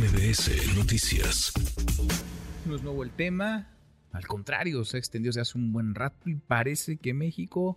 [0.00, 1.52] MBS Noticias.
[2.64, 3.68] No es nuevo el tema,
[4.12, 7.76] al contrario, se ha extendido desde hace un buen rato y parece que México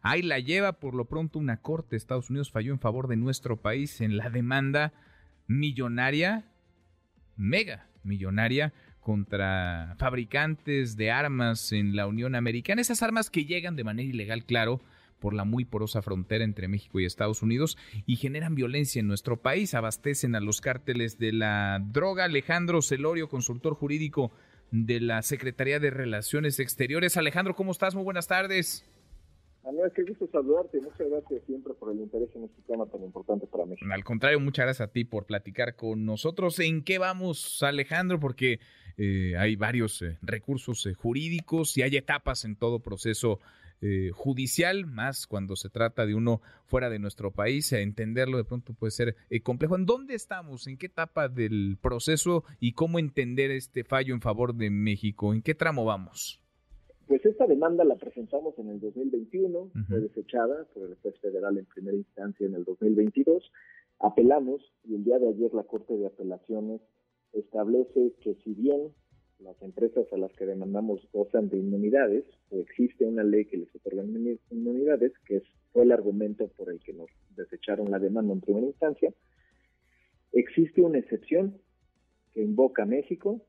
[0.00, 0.74] ahí la lleva.
[0.74, 4.16] Por lo pronto, una corte de Estados Unidos falló en favor de nuestro país en
[4.16, 4.92] la demanda
[5.48, 6.44] millonaria,
[7.34, 12.82] mega millonaria, contra fabricantes de armas en la Unión Americana.
[12.82, 14.80] Esas armas que llegan de manera ilegal, claro,
[15.18, 17.76] por la muy porosa frontera entre México y Estados Unidos
[18.06, 22.24] y generan violencia en nuestro país, abastecen a los cárteles de la droga.
[22.24, 24.32] Alejandro Celorio, consultor jurídico
[24.70, 27.16] de la Secretaría de Relaciones Exteriores.
[27.16, 27.94] Alejandro, ¿cómo estás?
[27.94, 28.84] Muy buenas tardes.
[29.64, 30.78] Manuel, qué gusto saludarte.
[30.80, 33.86] Muchas gracias siempre por el interés en este tema tan importante para México.
[33.90, 36.58] Al contrario, muchas gracias a ti por platicar con nosotros.
[36.60, 38.20] ¿En qué vamos, Alejandro?
[38.20, 38.60] Porque
[38.98, 43.40] eh, hay varios eh, recursos eh, jurídicos y hay etapas en todo proceso
[44.12, 48.90] judicial, más cuando se trata de uno fuera de nuestro país, entenderlo de pronto puede
[48.90, 49.76] ser complejo.
[49.76, 50.66] ¿En dónde estamos?
[50.66, 55.34] ¿En qué etapa del proceso y cómo entender este fallo en favor de México?
[55.34, 56.40] ¿En qué tramo vamos?
[57.06, 61.66] Pues esta demanda la presentamos en el 2021, fue desechada por el juez federal en
[61.66, 63.52] primera instancia en el 2022.
[63.98, 66.80] Apelamos y el día de ayer la Corte de Apelaciones
[67.34, 68.94] establece que si bien
[69.44, 73.74] las empresas a las que demandamos gozan de inmunidades, o existe una ley que les
[73.74, 74.02] otorga
[74.50, 75.42] inmunidades, que
[75.72, 79.12] fue el argumento por el que nos desecharon la demanda en primera instancia,
[80.32, 81.58] existe una excepción
[82.32, 83.42] que invoca México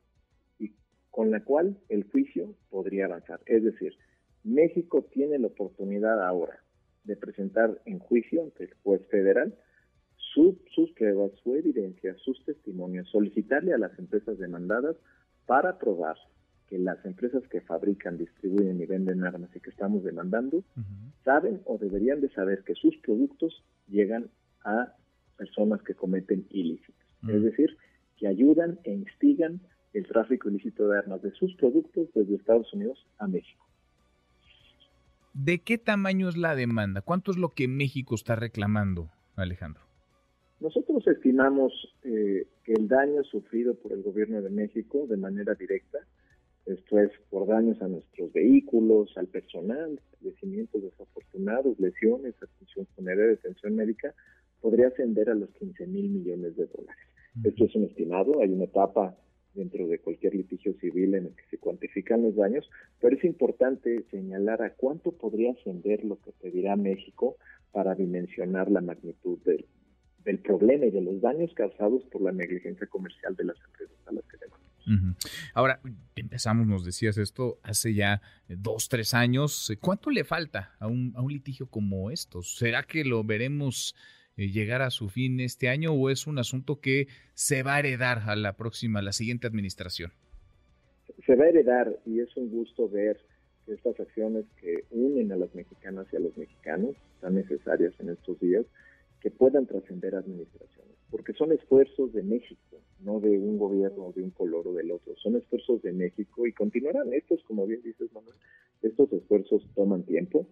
[0.59, 0.73] y
[1.09, 3.39] con la cual el juicio podría avanzar.
[3.45, 3.93] Es decir,
[4.43, 6.59] México tiene la oportunidad ahora
[7.05, 9.55] de presentar en juicio ante el juez federal
[10.17, 14.97] sus pruebas, su evidencia, sus testimonios, solicitarle a las empresas demandadas
[15.45, 16.17] para probar
[16.67, 20.63] que las empresas que fabrican, distribuyen y venden armas y que estamos demandando
[21.23, 24.29] saben o deberían de saber que sus productos llegan
[24.63, 24.93] a
[25.37, 26.95] personas que cometen ilícitos.
[27.27, 27.77] Es decir,
[28.17, 29.59] que ayudan e instigan
[29.93, 33.65] el tráfico ilícito de armas de sus productos desde Estados Unidos a México.
[35.33, 37.01] ¿De qué tamaño es la demanda?
[37.01, 39.83] ¿Cuánto es lo que México está reclamando, Alejandro?
[40.59, 41.73] Nosotros estimamos
[42.03, 45.99] eh, que el daño sufrido por el gobierno de México de manera directa,
[46.65, 53.75] esto es por daños a nuestros vehículos, al personal, fallecimientos desafortunados, lesiones, atención funeraria, detención
[53.75, 54.15] médica,
[54.61, 57.05] podría ascender a los 15 mil millones de dólares.
[57.43, 59.15] Esto es un estimado, hay una etapa
[59.53, 62.67] dentro de cualquier litigio civil en el que se cuantifican los daños,
[62.99, 67.37] pero es importante señalar a cuánto podría ascender lo que pedirá México
[67.71, 69.65] para dimensionar la magnitud del,
[70.25, 74.11] del problema y de los daños causados por la negligencia comercial de las empresas a
[74.11, 74.65] las que demandamos.
[75.53, 75.79] Ahora,
[76.15, 79.71] empezamos, nos decías esto, hace ya dos, tres años.
[79.79, 82.57] ¿Cuánto le falta a un, a un litigio como estos?
[82.57, 83.95] ¿Será que lo veremos
[84.37, 87.79] eh, llegar a su fin este año o es un asunto que se va a
[87.79, 90.11] heredar a la próxima, a la siguiente administración?
[91.25, 93.19] Se va a heredar y es un gusto ver
[93.65, 98.09] que estas acciones que unen a las mexicanas y a los mexicanos están necesarias en
[98.09, 98.65] estos días
[99.25, 104.21] que puedan trascender administraciones, porque son esfuerzos de México, no de un gobierno o de
[104.21, 107.11] un color o del otro, son esfuerzos de México y continuarán.
[107.11, 108.35] Estos, como bien dices, Manuel,
[108.83, 110.45] estos esfuerzos toman tiempo,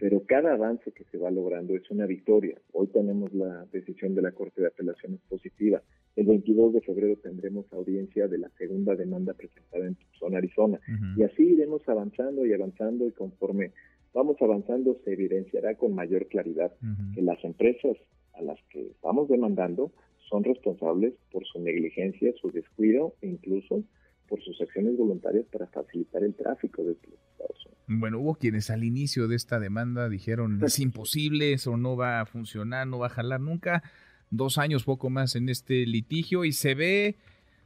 [0.00, 2.58] pero cada avance que se va logrando es una victoria.
[2.72, 5.80] Hoy tenemos la decisión de la Corte de Apelaciones positiva.
[6.16, 10.80] El 22 de febrero tendremos audiencia de la segunda demanda presentada en Tucson, Arizona.
[11.16, 13.70] Y así iremos avanzando y avanzando y conforme
[14.12, 16.72] vamos avanzando se evidenciará con mayor claridad
[17.14, 17.96] que las empresas
[18.36, 19.92] a las que estamos demandando
[20.28, 23.82] son responsables por su negligencia, su descuido e incluso
[24.28, 27.84] por sus acciones voluntarias para facilitar el tráfico de los Estados Unidos.
[27.88, 32.26] Bueno, hubo quienes al inicio de esta demanda dijeron es imposible, eso no va a
[32.26, 33.82] funcionar, no va a jalar nunca.
[34.30, 37.14] Dos años poco más en este litigio y se ve,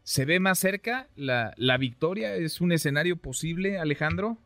[0.02, 2.36] se ve más cerca la, la victoria.
[2.36, 4.36] ¿Es un escenario posible, Alejandro?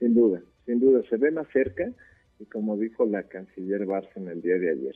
[0.00, 1.92] Sin duda, sin duda, se ve más cerca
[2.40, 4.94] y como dijo la canciller Barça el día de ayer,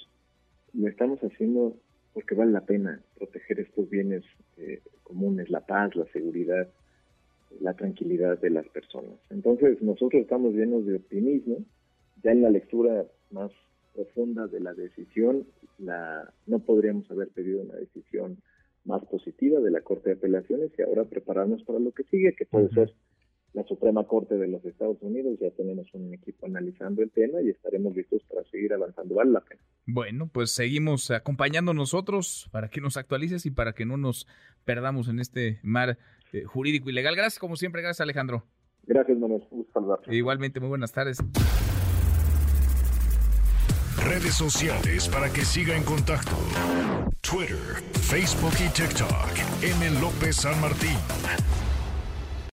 [0.74, 1.76] lo estamos haciendo
[2.12, 4.24] porque vale la pena proteger estos bienes
[4.56, 6.68] eh, comunes, la paz, la seguridad,
[7.60, 9.18] la tranquilidad de las personas.
[9.30, 11.58] Entonces nosotros estamos llenos de optimismo,
[12.22, 13.50] ya en la lectura más
[13.94, 15.46] profunda de la decisión,
[15.78, 18.38] la, no podríamos haber pedido una decisión
[18.84, 22.46] más positiva de la Corte de Apelaciones y ahora prepararnos para lo que sigue, que
[22.46, 22.92] puede ser
[23.52, 25.38] la Suprema Corte de los Estados Unidos.
[25.40, 29.14] Ya tenemos un equipo analizando el tema y estaremos listos para seguir avanzando.
[29.14, 29.60] Vale la pena.
[29.86, 34.26] Bueno, pues seguimos acompañando nosotros para que nos actualices y para que no nos
[34.64, 35.98] perdamos en este mar
[36.32, 37.16] eh, jurídico y legal.
[37.16, 37.82] Gracias, como siempre.
[37.82, 38.44] Gracias, Alejandro.
[38.84, 39.42] Gracias, Manuel.
[39.50, 40.14] Un saludarte.
[40.14, 41.18] Igualmente, muy buenas tardes.
[44.04, 46.36] Redes sociales para que siga en contacto:
[47.20, 49.62] Twitter, Facebook y TikTok.
[49.62, 50.00] M.
[50.00, 50.96] López San Martín.